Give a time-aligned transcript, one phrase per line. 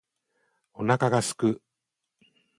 [0.73, 1.61] お腹が空く